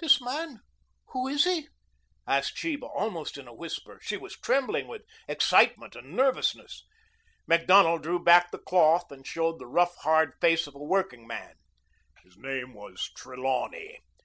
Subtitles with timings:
[0.00, 0.58] "This man
[1.10, 1.68] who is he?"
[2.26, 4.00] asked Sheba, almost in a whisper.
[4.02, 6.84] She was trembling with excitement and nervousness.
[7.46, 11.54] Macdonald drew back the cloth and showed the rough, hard face of a workingman.
[12.24, 14.00] "His name was Trelawney.